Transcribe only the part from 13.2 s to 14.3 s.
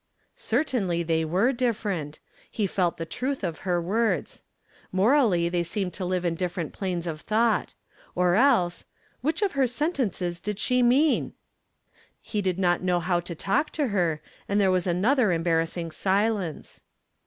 to talk to her,